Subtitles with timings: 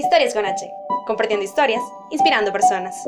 [0.00, 0.66] Historias con H,
[1.06, 3.06] compartiendo historias, inspirando personas.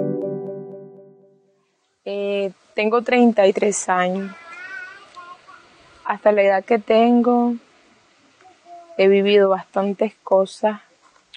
[2.05, 4.37] Eh, tengo 33 años.
[6.05, 7.55] Hasta la edad que tengo,
[8.99, 10.83] he vivido bastantes cosas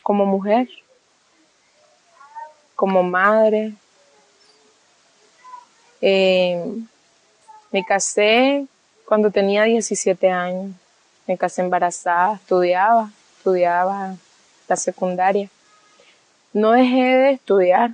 [0.03, 0.67] como mujer,
[2.75, 3.71] como madre.
[6.01, 6.65] Eh,
[7.71, 8.67] me casé
[9.05, 10.75] cuando tenía 17 años.
[11.25, 14.17] Me casé embarazada, estudiaba, estudiaba
[14.67, 15.49] la secundaria.
[16.53, 17.91] No dejé de estudiar.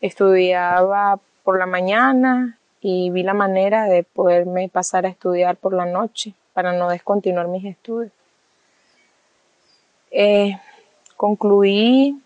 [0.00, 5.86] Estudiaba por la mañana y vi la manera de poderme pasar a estudiar por la
[5.86, 8.12] noche para no descontinuar mis estudios.
[10.10, 10.58] Eh,
[11.16, 12.20] concluí,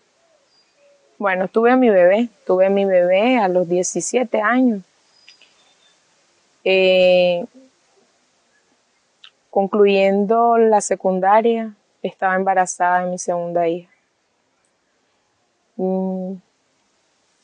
[1.17, 4.81] bueno, tuve a mi bebé, tuve a mi bebé a los 17 años.
[6.63, 7.45] Eh,
[9.49, 13.89] concluyendo la secundaria, estaba embarazada de mi segunda hija.
[15.77, 16.33] Mm,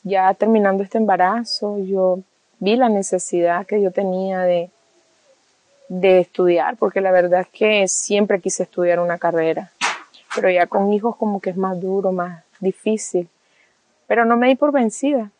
[0.04, 2.20] ya terminando este embarazo, yo
[2.58, 4.70] vi la necesidad que yo tenía de,
[5.88, 9.72] de estudiar, porque la verdad es que siempre quise estudiar una carrera,
[10.34, 13.28] pero ya con hijos como que es más duro, más difícil.
[14.06, 15.30] Pero no me di por vencida.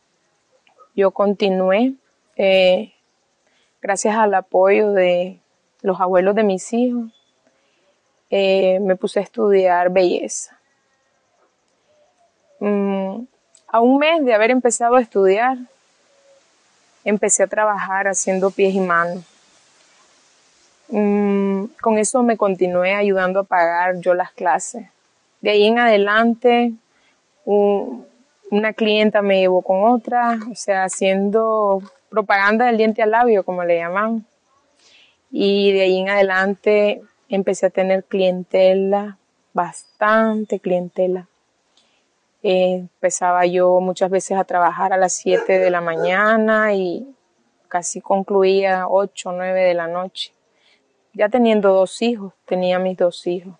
[0.95, 1.93] Yo continué,
[2.35, 2.93] eh,
[3.81, 5.39] gracias al apoyo de
[5.81, 7.11] los abuelos de mis hijos,
[8.29, 10.57] eh, me puse a estudiar belleza.
[12.59, 13.23] Mm,
[13.67, 15.57] a un mes de haber empezado a estudiar,
[17.03, 19.23] empecé a trabajar haciendo pies y manos.
[20.89, 24.87] Mm, con eso me continué ayudando a pagar yo las clases.
[25.41, 26.73] De ahí en adelante,
[27.45, 33.63] una clienta me llevó con otra, o sea, haciendo propaganda del diente al labio, como
[33.63, 34.25] le llaman.
[35.31, 39.17] Y de ahí en adelante empecé a tener clientela,
[39.53, 41.27] bastante clientela.
[42.41, 47.15] Eh, empezaba yo muchas veces a trabajar a las 7 de la mañana y
[47.67, 50.33] casi concluía 8 o 9 de la noche.
[51.13, 53.53] Ya teniendo dos hijos, tenía mis dos hijos.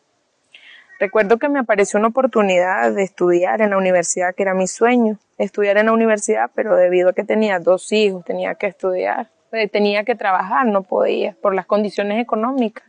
[1.00, 5.18] Recuerdo que me apareció una oportunidad de estudiar en la universidad, que era mi sueño,
[5.38, 9.72] estudiar en la universidad, pero debido a que tenía dos hijos, tenía que estudiar, pues,
[9.72, 12.89] tenía que trabajar, no podía, por las condiciones económicas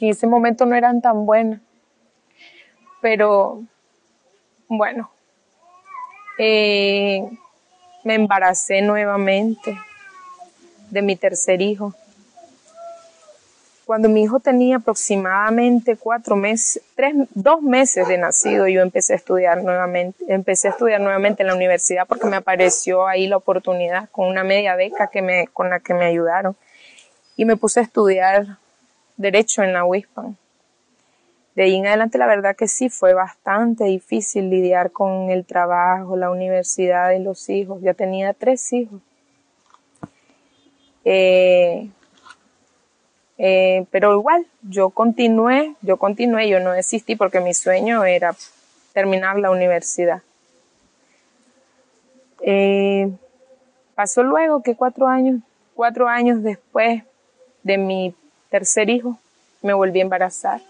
[0.00, 1.60] en ese momento no eran tan buenas.
[3.00, 3.62] Pero
[4.68, 5.10] bueno,
[6.38, 7.28] eh,
[8.04, 9.78] me embaracé nuevamente
[10.90, 11.94] de mi tercer hijo.
[13.84, 19.16] Cuando mi hijo tenía aproximadamente cuatro meses, tres, dos meses de nacido, yo empecé a
[19.16, 24.08] estudiar nuevamente, empecé a estudiar nuevamente en la universidad porque me apareció ahí la oportunidad
[24.10, 26.56] con una media beca que me, con la que me ayudaron.
[27.36, 28.58] Y me puse a estudiar
[29.20, 30.36] derecho en la WISPAN.
[31.54, 36.16] De ahí en adelante la verdad que sí fue bastante difícil lidiar con el trabajo,
[36.16, 37.82] la universidad y los hijos.
[37.82, 39.00] Ya tenía tres hijos.
[41.04, 41.90] Eh,
[43.36, 48.34] eh, pero igual, yo continué, yo continué, yo no desistí porque mi sueño era
[48.94, 50.22] terminar la universidad.
[52.42, 53.10] Eh,
[53.94, 55.42] pasó luego que cuatro años,
[55.74, 57.02] cuatro años después
[57.62, 58.14] de mi
[58.50, 59.18] tercer hijo,
[59.62, 60.60] me volví a embarazar.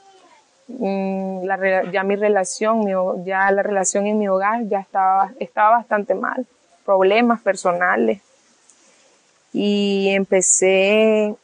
[0.68, 1.46] Mm,
[1.92, 2.86] ya mi relación,
[3.24, 6.46] ya la relación en mi hogar ya estaba, estaba bastante mal,
[6.84, 8.20] problemas personales.
[9.52, 11.34] Y empecé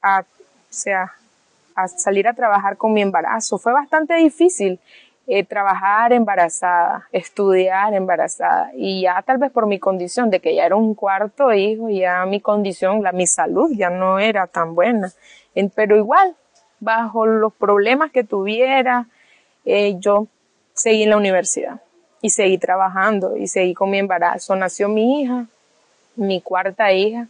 [0.00, 0.24] a,
[1.96, 3.58] salir a trabajar con mi embarazo.
[3.58, 4.78] Fue bastante difícil
[5.26, 8.70] eh, trabajar embarazada, estudiar embarazada.
[8.76, 12.26] Y ya tal vez por mi condición de que ya era un cuarto hijo, ya
[12.26, 15.12] mi condición, la, mi salud ya no era tan buena.
[15.74, 16.36] pero igual,
[16.80, 19.06] bajo los problemas que tuviera,
[19.64, 20.26] eh, yo
[20.74, 21.80] seguí en la universidad
[22.20, 24.54] y seguí trabajando y seguí con mi embarazo.
[24.56, 25.46] Nació mi hija,
[26.16, 27.28] mi cuarta hija,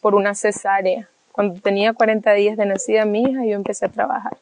[0.00, 1.08] por una cesárea.
[1.32, 4.36] Cuando tenía 40 días de nacida mi hija, yo empecé a trabajar.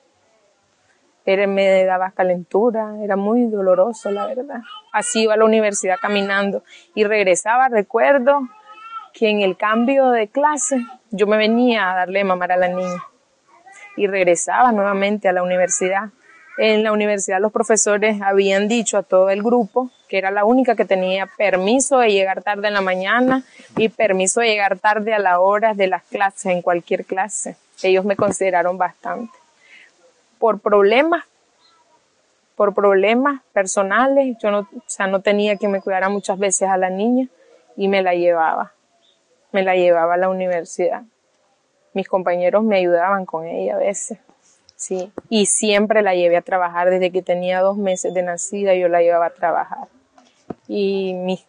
[1.29, 4.63] Me daba calentura, era muy doloroso, la verdad.
[4.93, 6.63] Así iba a la universidad caminando
[6.95, 8.49] y regresaba, recuerdo
[9.13, 10.79] que en el cambio de clase
[11.11, 13.05] yo me venía a darle mamar a la niña
[13.97, 16.09] y regresaba nuevamente a la universidad.
[16.57, 20.77] En la universidad los profesores habían dicho a todo el grupo que era la única
[20.77, 23.43] que tenía permiso de llegar tarde en la mañana
[23.77, 27.57] y permiso de llegar tarde a la hora de las clases, en cualquier clase.
[27.83, 29.38] Ellos me consideraron bastante.
[30.39, 31.25] Por problemas,
[32.57, 36.77] por problemas personales, yo no, o sea, no tenía que me cuidara muchas veces a
[36.77, 37.29] la niña
[37.77, 38.73] y me la llevaba.
[39.53, 41.03] Me la llevaba a la universidad
[41.99, 44.19] mis compañeros me ayudaban con ella a veces.
[44.77, 48.87] Sí, y siempre la llevé a trabajar desde que tenía dos meses de nacida, yo
[48.89, 49.89] la llevaba a trabajar.
[50.69, 51.45] Y mis,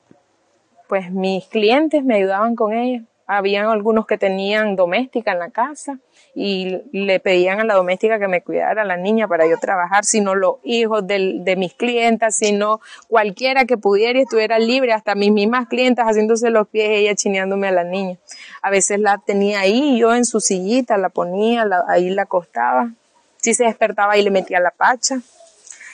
[0.88, 3.04] pues mis clientes me ayudaban con ella.
[3.28, 6.00] Habían algunos que tenían doméstica en la casa
[6.36, 10.06] y le pedían a la doméstica que me cuidara a la niña para yo trabajar,
[10.06, 15.32] sino los hijos de mis clientas, sino cualquiera que pudiera y estuviera libre, hasta mis
[15.32, 18.18] mismas clientas haciéndose los pies, ella chineándome a la niña.
[18.62, 22.92] A veces la tenía ahí, yo en su sillita, la ponía, ahí la acostaba.
[23.38, 25.22] Si se despertaba y le metía la pacha.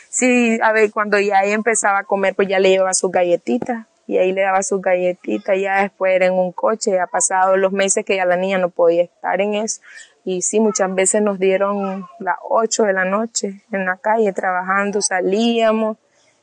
[0.10, 3.86] Si, a ver, cuando ya ella empezaba a comer, pues ya le llevaba sus galletitas
[4.08, 7.72] y ahí le daba sus galletitas, ya después era en un coche, ha pasado los
[7.72, 9.82] meses que ya la niña no podía estar en eso.
[10.26, 15.00] Y sí, muchas veces nos dieron las 8 de la noche en la calle trabajando,
[15.00, 15.98] salíamos,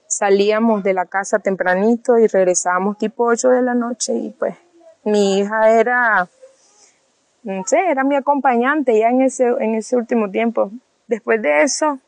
[0.06, 4.54] salíamos de la casa tempranito y regresábamos tipo 8 de la noche y pues
[5.02, 6.28] mi hija era,
[7.42, 10.70] no sé, era mi acompañante ya en ese, en ese último tiempo.
[11.08, 11.98] Después de eso,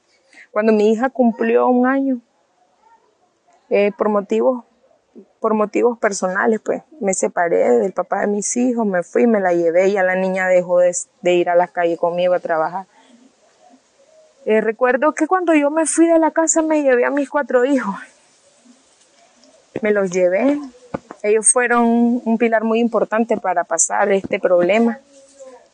[0.52, 2.20] cuando mi hija cumplió un año,
[3.68, 4.64] eh, por motivos
[5.44, 9.52] por motivos personales, pues me separé del papá de mis hijos, me fui, me la
[9.52, 10.94] llevé ya la niña dejó de,
[11.34, 12.86] ir a la calle conmigo a trabajar.
[14.46, 17.66] Eh, recuerdo que cuando yo me fui de la casa me llevé a mis cuatro
[17.66, 17.94] hijos.
[19.82, 20.58] Me los llevé.
[21.22, 24.98] Ellos fueron un pilar muy importante para pasar este problema.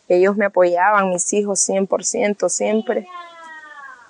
[0.08, 3.06] Ellos me apoyaban, mis hijos 100% siempre.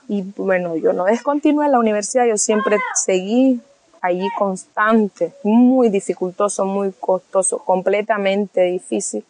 [0.08, 3.60] Y bueno, yo no descontinué la universidad, yo siempre seguí
[4.00, 9.24] allí constante, muy dificultoso, muy costoso, completamente difícil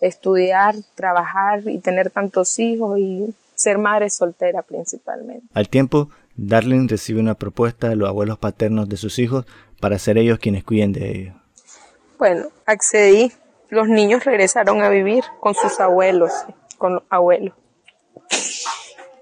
[0.00, 5.46] estudiar, trabajar y tener tantos hijos y ser madre soltera principalmente.
[5.54, 9.46] Al tiempo, Darlene recibe una propuesta de los abuelos paternos de sus hijos
[9.80, 11.36] para ser ellos quienes cuiden de ellos.
[12.18, 13.32] Bueno, accedí.
[13.70, 16.32] Los niños regresaron a vivir con sus abuelos,
[16.78, 17.54] con los abuelos.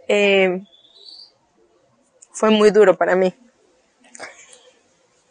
[0.08, 0.62] Eh,
[2.32, 3.32] fue muy duro para mí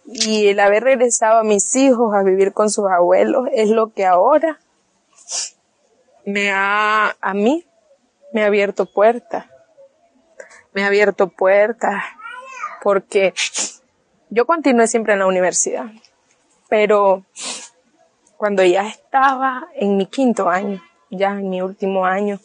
[0.05, 4.05] y el haber regresado a mis hijos a vivir con sus abuelos es lo que
[4.05, 4.59] ahora
[6.25, 7.65] me ha, a mí,
[8.33, 9.45] me ha abierto puertas.
[10.73, 12.03] Me ha abierto puertas
[12.81, 13.33] porque
[14.29, 15.85] yo continué siempre en la universidad,
[16.69, 17.25] pero
[18.37, 22.39] cuando ya estaba en mi quinto año, ya en mi último año,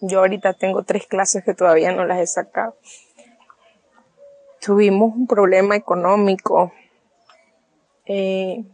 [0.00, 2.76] yo ahorita tengo tres clases que todavía no las he sacado.
[4.60, 6.72] Tuvimos un problema económico
[8.06, 8.64] eh,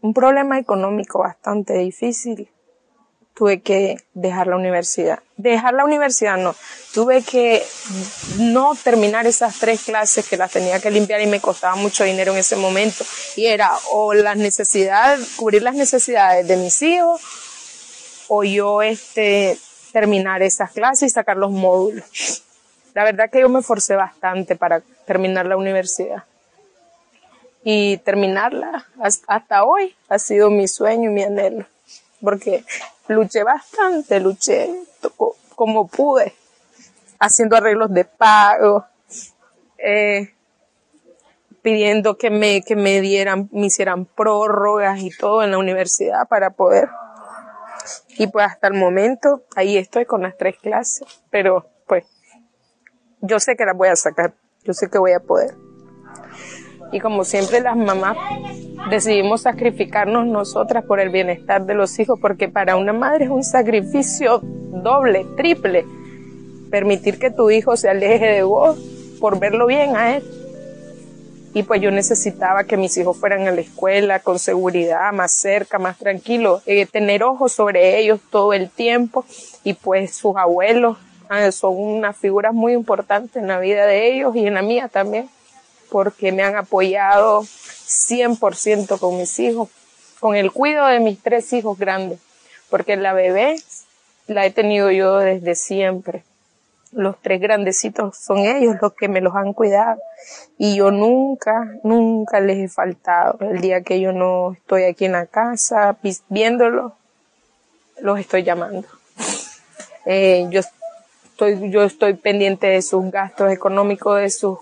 [0.00, 2.50] un problema económico bastante difícil.
[3.34, 5.20] Tuve que dejar la universidad.
[5.36, 6.56] Dejar la universidad no.
[6.92, 7.62] Tuve que
[8.38, 12.32] no terminar esas tres clases que las tenía que limpiar y me costaba mucho dinero
[12.32, 13.04] en ese momento.
[13.36, 17.20] Y era o las necesidades, cubrir las necesidades de mis hijos
[18.26, 19.56] o yo este,
[19.92, 22.42] terminar esas clases y sacar los módulos.
[22.94, 26.24] La verdad que yo me forcé bastante para terminar la universidad
[27.62, 31.66] y terminarla hasta hoy ha sido mi sueño y mi anhelo,
[32.20, 32.64] porque
[33.08, 34.70] luché bastante, luché
[35.54, 36.34] como pude,
[37.18, 38.86] haciendo arreglos de pago,
[39.76, 40.32] eh,
[41.62, 46.50] pidiendo que me, que me dieran, me hicieran prórrogas y todo en la universidad para
[46.50, 46.88] poder.
[48.18, 52.04] Y pues hasta el momento ahí estoy con las tres clases, pero pues
[53.20, 54.34] yo sé que las voy a sacar,
[54.64, 55.67] yo sé que voy a poder.
[56.90, 58.16] Y como siempre las mamás
[58.90, 63.44] decidimos sacrificarnos nosotras por el bienestar de los hijos, porque para una madre es un
[63.44, 65.84] sacrificio doble, triple,
[66.70, 68.78] permitir que tu hijo se aleje de vos
[69.20, 70.24] por verlo bien a él.
[71.54, 75.78] Y pues yo necesitaba que mis hijos fueran a la escuela con seguridad, más cerca,
[75.78, 79.24] más tranquilo, eh, tener ojos sobre ellos todo el tiempo
[79.64, 84.36] y pues sus abuelos ah, son unas figuras muy importantes en la vida de ellos
[84.36, 85.28] y en la mía también
[85.90, 89.68] porque me han apoyado 100% con mis hijos,
[90.20, 92.20] con el cuidado de mis tres hijos grandes,
[92.70, 93.56] porque la bebé
[94.26, 96.24] la he tenido yo desde siempre.
[96.92, 100.00] Los tres grandecitos son ellos los que me los han cuidado
[100.56, 103.38] y yo nunca, nunca les he faltado.
[103.40, 106.92] El día que yo no estoy aquí en la casa viéndolos,
[108.00, 108.86] los estoy llamando.
[110.06, 114.58] Eh, yo estoy, yo estoy pendiente de sus gastos económicos, de sus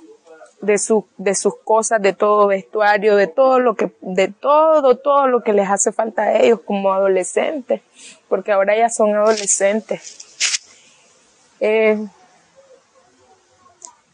[0.66, 5.28] de, su, de sus cosas, de todo vestuario, de todo lo que, de todo, todo
[5.28, 7.80] lo que les hace falta a ellos como adolescentes,
[8.28, 10.26] porque ahora ya son adolescentes.
[11.60, 12.06] Eh,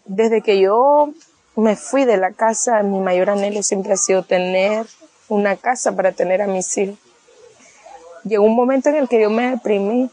[0.05, 1.13] desde que yo
[1.57, 4.87] me fui de la casa, mi mayor anhelo siempre ha sido tener
[5.29, 6.99] una casa para tener a mis hijos.
[8.25, 10.11] Llegó un momento en el que yo me deprimí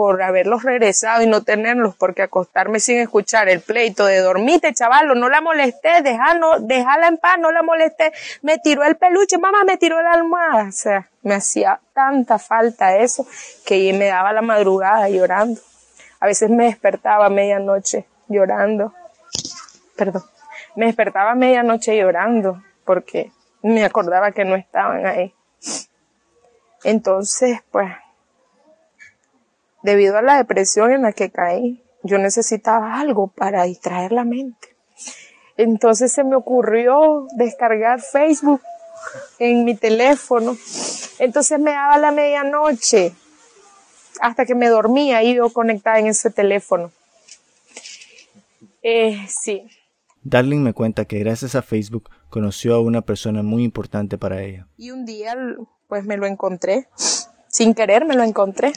[0.00, 5.14] por haberlos regresado y no tenerlos, porque acostarme sin escuchar el pleito de dormite, chavalo,
[5.14, 9.62] no la molesté, déjala, déjala en paz, no la molesté, me tiró el peluche, mamá
[9.64, 13.26] me tiró la almohada, o sea, me hacía tanta falta eso
[13.66, 15.60] que me daba la madrugada llorando.
[16.18, 18.94] A veces me despertaba a medianoche llorando,
[19.98, 20.22] perdón,
[20.76, 25.34] me despertaba a medianoche llorando porque me acordaba que no estaban ahí.
[26.84, 27.92] Entonces, pues,
[29.82, 34.76] debido a la depresión en la que caí, yo necesitaba algo para distraer la mente.
[35.56, 38.62] Entonces se me ocurrió descargar Facebook
[39.38, 40.56] en mi teléfono.
[41.18, 43.12] Entonces me daba la medianoche
[44.20, 46.90] hasta que me dormía y yo conectada en ese teléfono.
[48.82, 49.64] Eh, sí.
[50.22, 54.66] Darling me cuenta que gracias a Facebook conoció a una persona muy importante para ella.
[54.76, 55.34] Y un día
[55.88, 56.88] pues me lo encontré,
[57.48, 58.72] sin querer me lo encontré.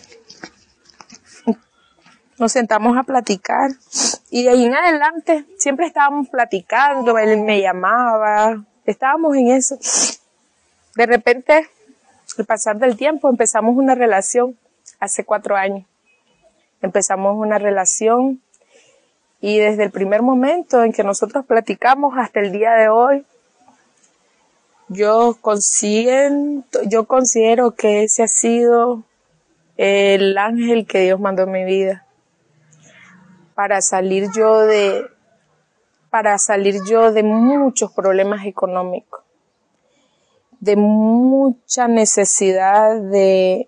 [2.40, 3.72] Nos sentamos a platicar
[4.32, 9.78] y de ahí en adelante siempre estábamos platicando, él me llamaba, estábamos en eso.
[10.96, 11.70] De repente,
[12.40, 14.58] al pasar del tiempo, empezamos una relación
[15.00, 15.86] hace cuatro años.
[16.82, 18.42] Empezamos una relación
[19.40, 23.26] y desde el primer momento en que nosotros platicamos hasta el día de hoy,
[24.90, 25.38] yo
[26.88, 29.04] yo considero que ese ha sido
[29.78, 32.03] el ángel que Dios mandó en mi vida
[33.56, 35.06] para salir yo de
[36.10, 39.22] para salir yo de muchos problemas económicos,
[40.60, 43.68] de mucha necesidad de,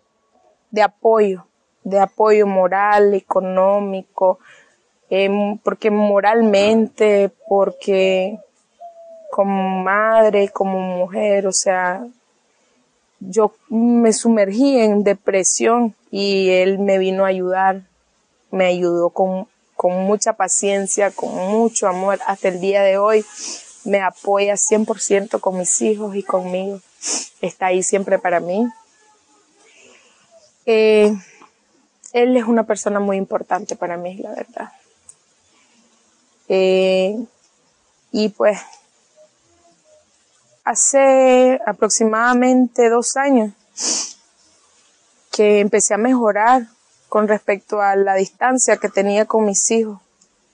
[0.69, 1.47] de apoyo,
[1.83, 4.37] de apoyo moral, económico,
[5.09, 8.37] em, porque moralmente, porque
[9.31, 12.05] como madre, como mujer, o sea,
[13.19, 17.81] yo me sumergí en depresión y él me vino a ayudar,
[18.51, 19.47] me ayudó con,
[19.85, 22.19] con mucha paciencia, con mucho amor.
[22.25, 23.23] Hasta el día de hoy
[23.83, 26.81] me apoya 100% con mis hijos y conmigo.
[27.39, 28.67] Está ahí siempre para mí.
[30.65, 31.15] Eh,
[32.13, 34.71] él es una persona muy importante para mí, la verdad.
[36.47, 37.23] Eh,
[38.11, 38.57] y pues
[40.63, 43.53] hace aproximadamente dos años
[45.31, 46.69] que empecé a mejorar
[47.15, 50.01] con respecto a la distancia que tenía con mis hijos.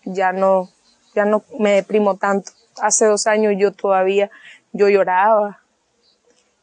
[0.06, 0.70] Ya no,
[1.15, 2.51] ya no me deprimo tanto.
[2.80, 4.30] Hace dos años yo todavía,
[4.72, 5.60] yo lloraba.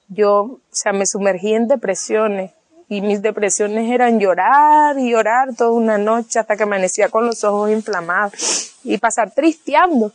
[0.06, 2.52] Yo, o sea, me sumergí en depresiones
[2.88, 7.42] y mis depresiones eran llorar y llorar toda una noche hasta que amanecía con los
[7.42, 10.12] ojos inflamados y pasar tristeando.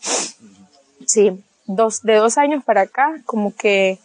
[1.05, 3.99] Sí, dos, de dos años para acá, como que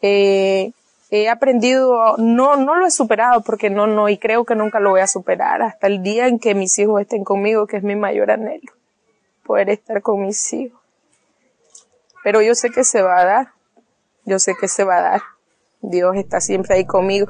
[0.00, 0.72] eh,
[1.14, 4.92] he aprendido, no, no lo he superado porque no, no, y creo que nunca lo
[4.92, 7.96] voy a superar hasta el día en que mis hijos estén conmigo, que es mi
[7.96, 8.72] mayor anhelo,
[9.44, 10.80] poder estar con mis hijos.
[12.24, 13.48] Pero yo sé que se va a dar,
[14.24, 15.22] yo sé que se va a dar.
[15.82, 17.26] Dios está siempre ahí conmigo.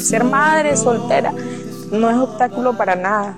[0.00, 1.32] Ser madre soltera
[1.90, 3.36] no es obstáculo para nada.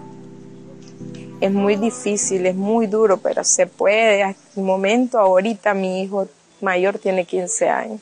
[1.41, 4.23] Es muy difícil, es muy duro, pero se puede.
[4.23, 6.29] Hasta el momento, ahorita mi hijo
[6.61, 8.01] mayor tiene 15 años.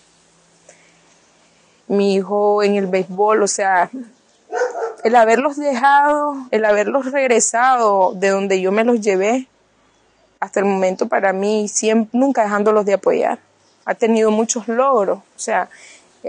[1.87, 3.91] Mi hijo en el béisbol, o sea,
[5.05, 9.47] el haberlos dejado, el haberlos regresado de donde yo me los llevé,
[10.41, 13.39] hasta el momento para mí, siempre, nunca dejándolos de apoyar.
[13.85, 15.71] Ha tenido muchos logros, o sea,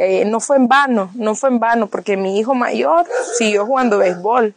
[0.02, 3.06] eh, no fue en vano, no fue en vano, porque mi hijo mayor
[3.38, 4.54] siguió jugando béisbol.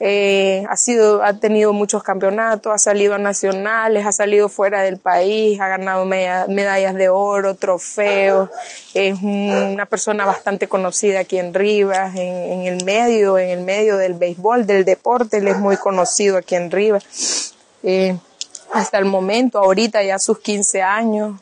[0.00, 4.98] Eh, ha sido, ha tenido muchos campeonatos, ha salido a nacionales, ha salido fuera del
[4.98, 8.50] país, ha ganado medallas de oro, trofeos,
[8.94, 14.14] es una persona bastante conocida aquí en Rivas, en, el medio, en el medio del
[14.14, 17.54] béisbol, del deporte, él es muy conocido aquí en Rivas.
[17.84, 18.16] Eh,
[18.72, 21.38] hasta el momento, ahorita ya sus 15 años,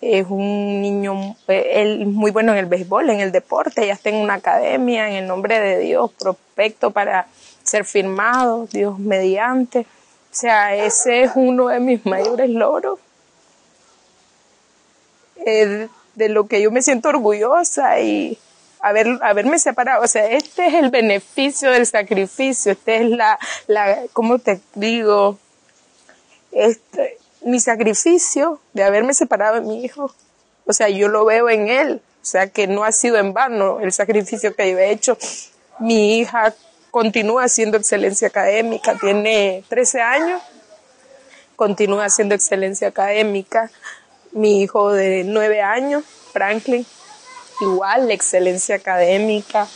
[0.00, 4.10] es un niño eh, él muy bueno en el béisbol, en el deporte, ya está
[4.10, 7.26] en una academia, en el nombre de Dios, prospecto para
[7.64, 9.80] ser firmado, Dios mediante.
[9.80, 13.00] O sea, ese es uno de mis mayores logros,
[15.44, 18.38] eh, de lo que yo me siento orgullosa y
[18.80, 20.04] haber, haberme separado.
[20.04, 25.38] O sea, este es el beneficio del sacrificio, este es la, la, ¿cómo te digo?
[26.52, 27.17] Este,
[27.48, 30.12] mi sacrificio de haberme separado de mi hijo.
[30.66, 32.02] O sea, yo lo veo en él.
[32.22, 35.16] O sea, que no ha sido en vano el sacrificio que yo he hecho.
[35.78, 36.54] Mi hija
[36.90, 40.42] continúa haciendo excelencia académica, tiene 13 años,
[41.56, 43.70] continúa haciendo excelencia académica.
[44.32, 46.84] Mi hijo de 9 años, Franklin,
[47.60, 49.66] igual, excelencia académica.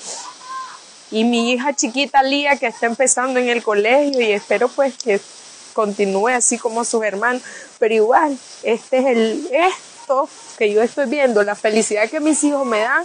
[1.11, 5.21] Y mi hija chiquita Lía, que está empezando en el colegio y espero pues que
[5.73, 7.43] continúe así como sus hermanos.
[7.79, 12.67] Pero igual, este es el, esto que yo estoy viendo, la felicidad que mis hijos
[12.67, 13.05] me dan,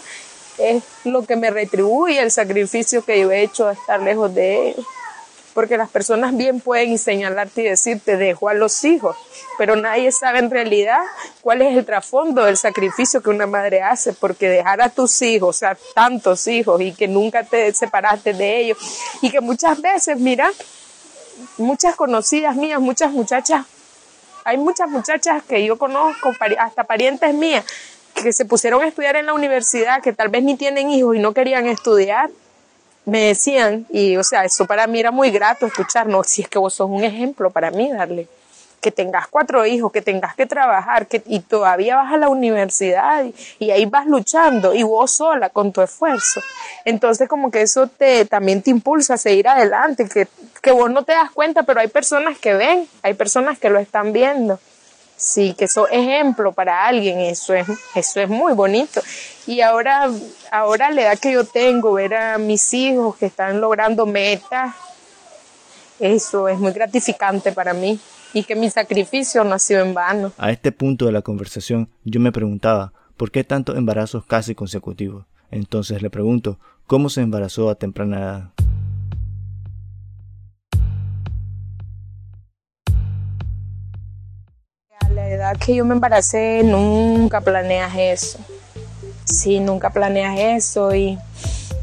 [0.58, 4.70] es lo que me retribuye el sacrificio que yo he hecho de estar lejos de
[4.70, 4.86] ellos.
[5.54, 9.18] Porque las personas bien pueden señalarte y decirte, dejo a los hijos,
[9.58, 11.00] pero nadie sabe en realidad
[11.42, 15.56] cuál es el trasfondo del sacrificio que una madre hace, porque dejar a tus hijos,
[15.56, 18.78] o sea, tantos hijos, y que nunca te separaste de ellos,
[19.24, 20.52] y que muchas veces, mira,
[21.58, 23.66] muchas conocidas mías, muchas muchachas,
[24.44, 27.66] hay muchas muchachas que yo conozco, hasta parientes mías,
[28.14, 31.20] que se pusieron a estudiar en la universidad, que tal vez ni tienen hijos y
[31.20, 32.30] no querían estudiar,
[33.06, 36.50] me decían, y o sea, eso para mí era muy grato escuchar, no, si es
[36.50, 38.28] que vos sos un ejemplo para mí, darle
[38.82, 43.26] que tengas cuatro hijos, que tengas que trabajar, que, y todavía vas a la universidad
[43.60, 46.42] y, ahí vas luchando y vos sola con tu esfuerzo.
[46.86, 50.28] Entonces como que eso te, también te impulsa a seguir adelante, que,
[50.62, 53.80] que vos no te das cuenta, pero hay personas que ven, hay personas que lo
[53.80, 54.60] están viendo.
[55.18, 59.02] Sí, que eso ejemplo para alguien, eso es, eso es muy bonito.
[59.48, 60.12] Y ahora,
[60.52, 64.76] ahora la edad que yo tengo, ver a mis hijos que están logrando metas,
[66.00, 68.00] eso es muy gratificante para mí
[68.34, 70.32] y que mi sacrificio no ha sido en vano.
[70.38, 75.26] A este punto de la conversación yo me preguntaba, ¿por qué tantos embarazos casi consecutivos?
[75.50, 78.50] Entonces le pregunto, ¿cómo se embarazó a temprana edad?
[85.00, 88.40] A la edad que yo me embaracé, nunca planeas eso.
[89.24, 91.18] Sí, nunca planeas eso y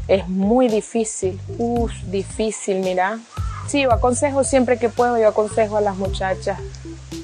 [0.07, 1.39] es muy difícil.
[1.57, 3.19] Uf, difícil, mira.
[3.67, 6.59] Sí, yo aconsejo siempre que puedo, yo aconsejo a las muchachas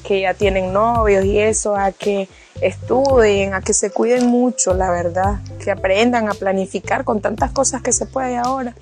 [0.04, 2.28] que ya tienen novios y eso, a que
[2.62, 7.82] estudien, a que se cuiden mucho, la verdad, que aprendan a planificar con tantas cosas
[7.82, 8.74] que se puede ahora,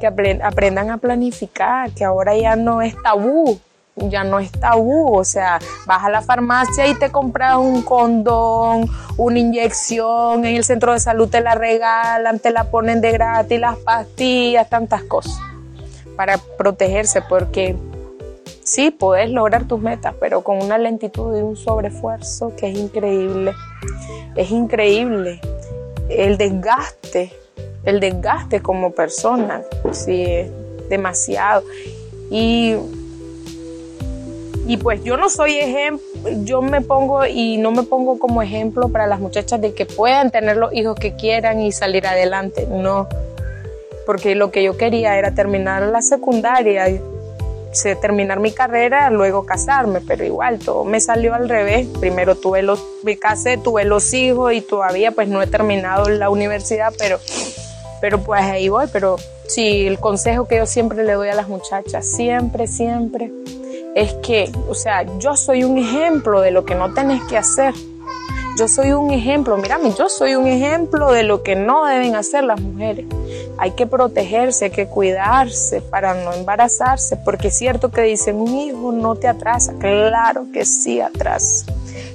[0.00, 3.58] que aprendan a planificar, que ahora ya no es tabú,
[3.96, 8.90] ya no es tabú, o sea, vas a la farmacia y te compras un condón,
[9.16, 13.60] una inyección, en el centro de salud te la regalan, te la ponen de gratis,
[13.60, 15.53] las pastillas, tantas cosas
[16.16, 17.76] para protegerse, porque
[18.62, 23.52] sí, puedes lograr tus metas, pero con una lentitud y un sobreesfuerzo que es increíble.
[24.36, 25.40] Es increíble
[26.08, 27.32] el desgaste,
[27.84, 30.50] el desgaste como persona, sí, es
[30.88, 31.62] demasiado.
[32.30, 32.74] Y,
[34.66, 36.04] y pues yo no soy ejemplo,
[36.44, 40.30] yo me pongo y no me pongo como ejemplo para las muchachas de que puedan
[40.30, 43.08] tener los hijos que quieran y salir adelante, no
[44.06, 46.88] porque lo que yo quería era terminar la secundaria,
[48.00, 51.86] terminar mi carrera, luego casarme, pero igual todo me salió al revés.
[51.98, 56.30] Primero tuve los, me casé, tuve los hijos y todavía pues no he terminado la
[56.30, 57.18] universidad, pero,
[58.00, 58.86] pero pues ahí voy.
[58.92, 59.16] Pero
[59.48, 63.32] sí, el consejo que yo siempre le doy a las muchachas, siempre, siempre,
[63.96, 67.74] es que, o sea, yo soy un ejemplo de lo que no tenés que hacer.
[68.56, 72.44] Yo soy un ejemplo, mírame, yo soy un ejemplo de lo que no deben hacer
[72.44, 73.04] las mujeres.
[73.58, 78.54] Hay que protegerse, hay que cuidarse para no embarazarse, porque es cierto que dicen un
[78.54, 81.66] hijo no te atrasa, claro que sí atrasa.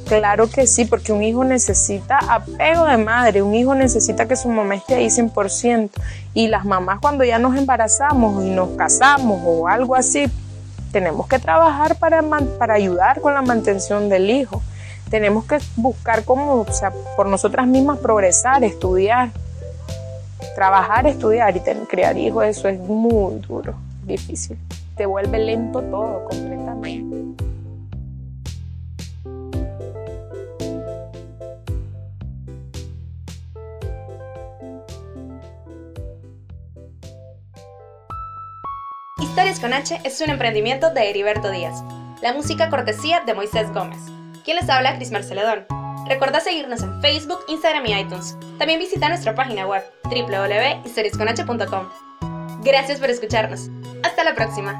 [0.08, 4.47] Claro que sí, porque un hijo necesita apego de madre, un hijo necesita que su
[4.47, 5.89] mamá esté ahí 100%.
[6.34, 10.28] Y las mamás cuando ya nos embarazamos y nos casamos o algo así,
[10.93, 12.23] tenemos que trabajar para,
[12.58, 14.62] para ayudar con la mantención del hijo
[15.09, 19.31] tenemos que buscar cómo, o sea, por nosotras mismas progresar, estudiar,
[20.55, 24.57] trabajar, estudiar y criar hijos, eso es muy duro, difícil.
[24.95, 27.45] Te vuelve lento todo completamente.
[39.21, 41.81] Historias con H es un emprendimiento de Heriberto Díaz.
[42.21, 44.18] La música cortesía de Moisés Gómez.
[44.43, 44.95] ¿Quién les habla?
[44.95, 45.65] Cris Marceledón.
[46.08, 48.36] Recuerda seguirnos en Facebook, Instagram y iTunes.
[48.58, 51.89] También visita nuestra página web www.historiasconh.com.
[52.63, 53.69] Gracias por escucharnos.
[54.04, 54.78] Hasta la próxima.